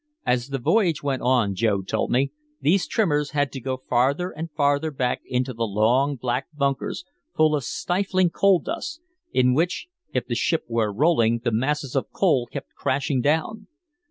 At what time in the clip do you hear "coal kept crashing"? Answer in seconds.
12.11-13.21